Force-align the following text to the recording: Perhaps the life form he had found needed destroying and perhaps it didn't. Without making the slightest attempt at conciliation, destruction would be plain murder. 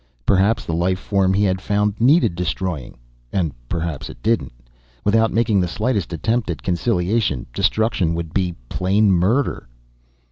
Perhaps 0.25 0.65
the 0.65 0.73
life 0.73 0.97
form 0.97 1.31
he 1.31 1.43
had 1.43 1.61
found 1.61 1.93
needed 2.01 2.33
destroying 2.33 2.97
and 3.31 3.53
perhaps 3.69 4.09
it 4.09 4.23
didn't. 4.23 4.51
Without 5.03 5.31
making 5.31 5.61
the 5.61 5.67
slightest 5.67 6.11
attempt 6.11 6.49
at 6.49 6.63
conciliation, 6.63 7.45
destruction 7.53 8.15
would 8.15 8.33
be 8.33 8.55
plain 8.67 9.11
murder. 9.11 9.67